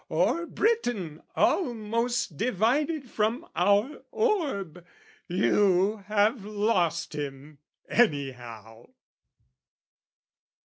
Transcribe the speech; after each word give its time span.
"Or 0.09 0.47
Briton 0.47 1.21
almost 1.35 2.35
divided 2.35 3.07
from 3.07 3.47
our 3.55 4.01
orb. 4.09 4.83
"You 5.27 5.97
have 6.07 6.43
lost 6.43 7.13
him 7.13 7.59
anyhow." 7.87 8.87